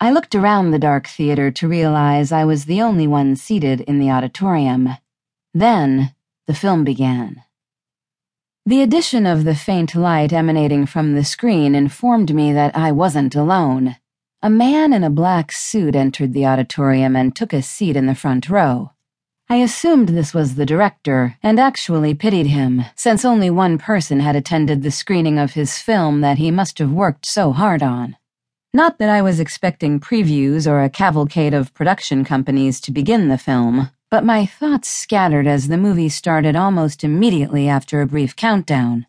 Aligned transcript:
I 0.00 0.12
looked 0.12 0.36
around 0.36 0.70
the 0.70 0.78
dark 0.78 1.08
theater 1.08 1.50
to 1.50 1.66
realize 1.66 2.30
I 2.30 2.44
was 2.44 2.66
the 2.66 2.80
only 2.80 3.08
one 3.08 3.34
seated 3.34 3.80
in 3.80 3.98
the 3.98 4.12
auditorium. 4.12 4.90
Then, 5.52 6.14
the 6.46 6.54
film 6.54 6.84
began. 6.84 7.42
The 8.64 8.80
addition 8.80 9.26
of 9.26 9.42
the 9.42 9.56
faint 9.56 9.96
light 9.96 10.32
emanating 10.32 10.86
from 10.86 11.14
the 11.14 11.24
screen 11.24 11.74
informed 11.74 12.32
me 12.32 12.52
that 12.52 12.76
I 12.76 12.92
wasn't 12.92 13.34
alone. 13.34 13.96
A 14.40 14.48
man 14.48 14.92
in 14.92 15.02
a 15.02 15.10
black 15.10 15.50
suit 15.50 15.96
entered 15.96 16.32
the 16.32 16.46
auditorium 16.46 17.16
and 17.16 17.34
took 17.34 17.52
a 17.52 17.60
seat 17.60 17.96
in 17.96 18.06
the 18.06 18.14
front 18.14 18.48
row. 18.48 18.92
I 19.48 19.56
assumed 19.56 20.10
this 20.10 20.32
was 20.32 20.54
the 20.54 20.66
director 20.66 21.38
and 21.42 21.58
actually 21.58 22.14
pitied 22.14 22.46
him, 22.46 22.84
since 22.94 23.24
only 23.24 23.50
one 23.50 23.78
person 23.78 24.20
had 24.20 24.36
attended 24.36 24.84
the 24.84 24.92
screening 24.92 25.40
of 25.40 25.54
his 25.54 25.78
film 25.78 26.20
that 26.20 26.38
he 26.38 26.52
must 26.52 26.78
have 26.78 26.92
worked 26.92 27.26
so 27.26 27.50
hard 27.50 27.82
on. 27.82 28.16
Not 28.74 28.98
that 28.98 29.08
I 29.08 29.22
was 29.22 29.40
expecting 29.40 29.98
previews 29.98 30.70
or 30.70 30.82
a 30.82 30.90
cavalcade 30.90 31.54
of 31.54 31.72
production 31.72 32.22
companies 32.22 32.82
to 32.82 32.92
begin 32.92 33.28
the 33.28 33.38
film, 33.38 33.90
but 34.10 34.26
my 34.26 34.44
thoughts 34.44 34.90
scattered 34.90 35.46
as 35.46 35.68
the 35.68 35.78
movie 35.78 36.10
started 36.10 36.54
almost 36.54 37.02
immediately 37.02 37.66
after 37.66 38.02
a 38.02 38.06
brief 38.06 38.36
countdown. 38.36 39.06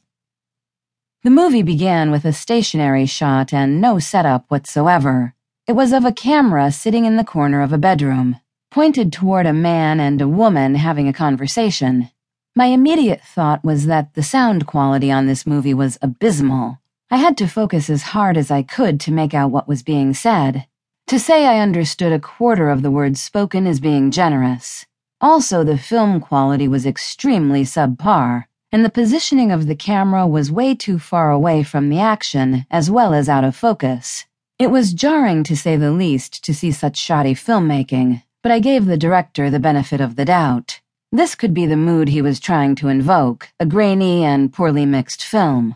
The 1.23 1.29
movie 1.29 1.61
began 1.61 2.09
with 2.09 2.23
a 2.23 2.31
stationary 2.31 3.05
shot 3.05 3.53
and 3.53 3.81
no 3.81 3.99
setup 3.99 4.45
whatsoever. 4.47 5.35
It 5.67 5.73
was 5.73 5.91
of 5.91 6.05
a 6.05 6.13
camera 6.13 6.71
sitting 6.71 7.03
in 7.03 7.17
the 7.17 7.25
corner 7.25 7.61
of 7.61 7.73
a 7.73 7.77
bedroom, 7.77 8.37
pointed 8.71 9.11
toward 9.11 9.45
a 9.45 9.51
man 9.51 9.99
and 9.99 10.21
a 10.21 10.27
woman 10.27 10.75
having 10.75 11.09
a 11.09 11.13
conversation. 11.13 12.09
My 12.55 12.67
immediate 12.67 13.21
thought 13.21 13.65
was 13.65 13.87
that 13.87 14.13
the 14.13 14.23
sound 14.23 14.65
quality 14.65 15.11
on 15.11 15.27
this 15.27 15.45
movie 15.45 15.73
was 15.73 15.97
abysmal. 16.01 16.78
I 17.11 17.17
had 17.17 17.37
to 17.37 17.47
focus 17.47 17.89
as 17.89 18.13
hard 18.13 18.37
as 18.37 18.51
I 18.51 18.61
could 18.61 18.99
to 19.01 19.11
make 19.11 19.33
out 19.33 19.51
what 19.51 19.67
was 19.67 19.83
being 19.83 20.13
said. 20.13 20.67
To 21.07 21.19
say 21.19 21.45
I 21.45 21.59
understood 21.59 22.11
a 22.11 22.19
quarter 22.19 22.69
of 22.69 22.81
the 22.81 22.91
words 22.91 23.21
spoken 23.21 23.65
is 23.65 23.79
being 23.79 24.11
generous. 24.11 24.85
Also, 25.19 25.63
the 25.63 25.77
film 25.77 26.19
quality 26.19 26.67
was 26.67 26.85
extremely 26.85 27.63
subpar 27.63 28.45
and 28.71 28.85
the 28.85 28.89
positioning 28.89 29.51
of 29.51 29.65
the 29.65 29.75
camera 29.75 30.27
was 30.27 30.51
way 30.51 30.75
too 30.75 30.99
far 30.99 31.31
away 31.31 31.63
from 31.63 31.89
the 31.89 31.99
action, 31.99 32.65
as 32.69 32.91
well 32.91 33.13
as 33.13 33.27
out 33.27 33.43
of 33.43 33.55
focus. 33.55 34.25
It 34.59 34.69
was 34.69 34.93
jarring, 34.93 35.43
to 35.45 35.57
say 35.57 35.75
the 35.75 35.91
least, 35.91 36.43
to 36.43 36.53
see 36.53 36.71
such 36.71 36.97
shoddy 36.97 37.33
filmmaking, 37.33 38.21
but 38.43 38.51
I 38.51 38.59
gave 38.59 38.85
the 38.85 38.97
director 38.97 39.49
the 39.49 39.59
benefit 39.59 40.01
of 40.01 40.15
the 40.15 40.25
doubt. 40.25 40.81
This 41.11 41.33
could 41.33 41.53
be 41.53 41.65
the 41.65 41.77
mood 41.77 42.09
he 42.09 42.21
was 42.21 42.39
trying 42.39 42.75
to 42.75 42.89
invoke 42.89 43.49
a 43.59 43.65
grainy 43.65 44.23
and 44.23 44.53
poorly 44.53 44.85
mixed 44.85 45.23
film. 45.23 45.75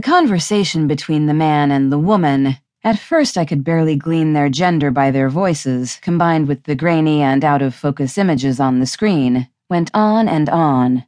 The 0.00 0.06
conversation 0.08 0.86
between 0.86 1.26
the 1.26 1.34
man 1.34 1.70
and 1.70 1.92
the 1.92 1.98
woman, 1.98 2.56
at 2.82 2.98
first 2.98 3.36
I 3.36 3.44
could 3.44 3.62
barely 3.62 3.96
glean 3.96 4.32
their 4.32 4.48
gender 4.48 4.90
by 4.90 5.10
their 5.10 5.28
voices, 5.28 5.98
combined 6.00 6.48
with 6.48 6.62
the 6.62 6.74
grainy 6.74 7.20
and 7.20 7.44
out 7.44 7.60
of 7.60 7.74
focus 7.74 8.16
images 8.16 8.58
on 8.58 8.80
the 8.80 8.86
screen, 8.86 9.50
went 9.68 9.90
on 9.92 10.26
and 10.26 10.48
on. 10.48 11.04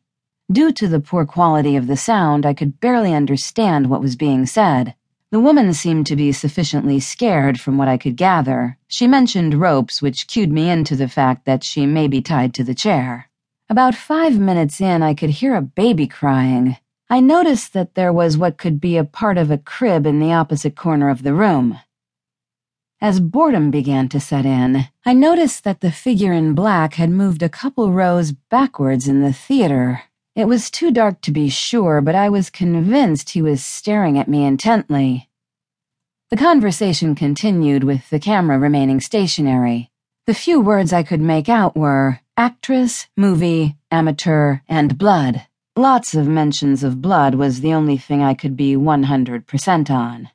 Due 0.53 0.73
to 0.73 0.89
the 0.89 1.01
poor 1.01 1.25
quality 1.25 1.75
of 1.75 1.87
the 1.87 1.97
sound, 1.97 2.45
I 2.45 2.53
could 2.53 2.81
barely 2.81 3.15
understand 3.15 3.89
what 3.89 4.03
was 4.03 4.15
being 4.15 4.45
said. 4.45 4.95
The 5.31 5.41
woman 5.41 5.73
seemed 5.73 6.07
to 6.09 6.15
be 6.15 6.31
sufficiently 6.31 7.01
scared 7.01 7.59
from 7.59 7.79
what 7.79 7.89
I 7.89 7.97
could 7.97 8.17
gather. 8.17 8.77
She 8.89 9.07
mentioned 9.07 9.55
ropes, 9.55 10.03
which 10.03 10.27
cued 10.27 10.53
me 10.53 10.69
into 10.69 10.97
the 10.97 11.09
fact 11.09 11.47
that 11.47 11.65
she 11.65 11.87
may 11.87 12.09
be 12.09 12.21
tied 12.21 12.53
to 12.57 12.63
the 12.63 12.75
chair. 12.75 13.31
About 13.71 13.95
five 13.95 14.39
minutes 14.39 14.83
in, 14.83 15.03
I 15.03 15.15
could 15.15 15.31
hear 15.31 15.55
a 15.55 15.63
baby 15.63 16.07
crying. 16.07 16.77
I 17.13 17.21
noticed 17.21 17.75
that 17.75 17.95
there 17.95 18.11
was 18.11 18.39
what 18.39 18.57
could 18.57 18.81
be 18.81 18.97
a 18.97 19.05
part 19.05 19.37
of 19.37 19.51
a 19.51 19.59
crib 19.59 20.07
in 20.07 20.19
the 20.19 20.33
opposite 20.33 20.75
corner 20.75 21.11
of 21.11 21.23
the 21.23 21.35
room. 21.35 21.79
As 23.03 23.21
boredom 23.21 23.71
began 23.71 24.09
to 24.09 24.19
set 24.19 24.47
in, 24.47 24.87
I 25.05 25.13
noticed 25.13 25.63
that 25.65 25.83
the 25.83 25.93
figure 25.93 26.33
in 26.33 26.55
black 26.55 26.95
had 26.95 27.11
moved 27.11 27.43
a 27.43 27.51
couple 27.51 27.93
rows 27.93 28.33
backwards 28.33 29.09
in 29.09 29.21
the 29.21 29.35
theater. 29.35 30.05
It 30.35 30.47
was 30.47 30.71
too 30.71 30.91
dark 30.91 31.21
to 31.21 31.31
be 31.31 31.51
sure, 31.51 32.01
but 32.01 32.15
I 32.15 32.31
was 32.31 32.49
convinced 32.49 33.29
he 33.29 33.43
was 33.43 33.63
staring 33.63 34.17
at 34.19 34.27
me 34.27 34.47
intently. 34.47 35.29
The 36.31 36.39
conversation 36.39 37.15
continued 37.15 37.85
with 37.85 38.09
the 38.09 38.21
camera 38.21 38.59
remaining 38.59 39.01
stationary. 39.01 39.91
The 40.27 40.33
few 40.33 40.63
words 40.63 40.95
I 40.95 41.03
could 41.03 41.21
make 41.21 41.51
out 41.51 41.77
were 41.77 42.21
actress, 42.39 43.07
movie, 43.19 43.77
amateur, 43.91 44.61
and 44.67 44.97
blood. 44.97 45.45
Lots 45.83 46.15
of 46.15 46.29
mentions 46.29 46.85
of 46.85 47.03
blood 47.03 47.35
was 47.35 47.61
the 47.61 47.75
only 47.75 47.97
thing 47.97 48.23
I 48.23 48.35
could 48.35 48.57
be 48.57 48.77
100% 48.77 49.91
on. 49.91 50.31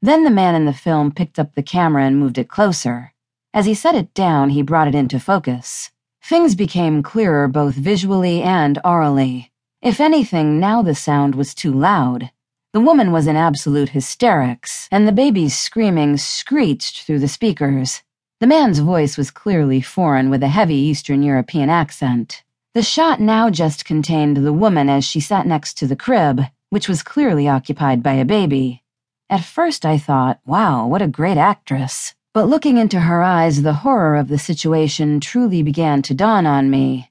Then 0.00 0.22
the 0.22 0.30
man 0.30 0.54
in 0.54 0.66
the 0.66 0.72
film 0.72 1.10
picked 1.10 1.40
up 1.40 1.56
the 1.56 1.64
camera 1.64 2.04
and 2.04 2.16
moved 2.16 2.38
it 2.38 2.46
closer. 2.46 3.12
As 3.52 3.66
he 3.66 3.74
set 3.74 3.96
it 3.96 4.14
down, 4.14 4.50
he 4.50 4.62
brought 4.62 4.86
it 4.86 4.94
into 4.94 5.18
focus. 5.18 5.90
Things 6.22 6.54
became 6.54 7.02
clearer 7.02 7.48
both 7.48 7.74
visually 7.74 8.40
and 8.40 8.78
orally. 8.84 9.50
If 9.82 9.98
anything, 9.98 10.60
now 10.60 10.80
the 10.80 10.94
sound 10.94 11.34
was 11.34 11.52
too 11.52 11.72
loud. 11.72 12.30
The 12.72 12.78
woman 12.78 13.10
was 13.10 13.26
in 13.26 13.34
absolute 13.34 13.88
hysterics, 13.88 14.86
and 14.92 15.08
the 15.08 15.20
baby's 15.24 15.58
screaming 15.58 16.18
screeched 16.18 17.02
through 17.02 17.18
the 17.18 17.26
speakers. 17.26 18.04
The 18.38 18.46
man's 18.46 18.78
voice 18.78 19.16
was 19.16 19.32
clearly 19.32 19.80
foreign 19.80 20.30
with 20.30 20.44
a 20.44 20.54
heavy 20.54 20.76
Eastern 20.76 21.24
European 21.24 21.68
accent. 21.68 22.44
The 22.76 22.82
shot 22.82 23.22
now 23.22 23.48
just 23.48 23.86
contained 23.86 24.36
the 24.36 24.52
woman 24.52 24.90
as 24.90 25.02
she 25.02 25.18
sat 25.18 25.46
next 25.46 25.78
to 25.78 25.86
the 25.86 25.96
crib, 25.96 26.42
which 26.68 26.90
was 26.90 27.02
clearly 27.02 27.48
occupied 27.48 28.02
by 28.02 28.12
a 28.12 28.24
baby. 28.26 28.82
At 29.30 29.46
first 29.46 29.86
I 29.86 29.96
thought, 29.96 30.40
wow, 30.44 30.86
what 30.86 31.00
a 31.00 31.08
great 31.08 31.38
actress. 31.38 32.14
But 32.34 32.50
looking 32.50 32.76
into 32.76 33.00
her 33.00 33.22
eyes, 33.22 33.62
the 33.62 33.80
horror 33.80 34.14
of 34.16 34.28
the 34.28 34.38
situation 34.38 35.20
truly 35.20 35.62
began 35.62 36.02
to 36.02 36.12
dawn 36.12 36.44
on 36.44 36.68
me. 36.68 37.10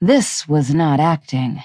This 0.00 0.48
was 0.48 0.74
not 0.74 0.98
acting. 0.98 1.62